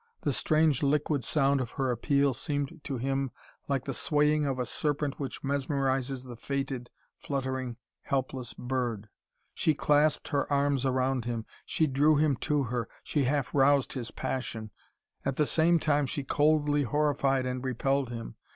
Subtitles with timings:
[0.21, 3.29] The strange liquid sound of her appeal seemed to him
[3.67, 6.89] like the swaying of a serpent which mesmerises the fated,
[7.19, 9.09] fluttering, helpless bird.
[9.53, 14.09] She clasped her arms round him, she drew him to her, she half roused his
[14.09, 14.71] passion.
[15.23, 18.37] At the same time she coldly horrified and repelled him.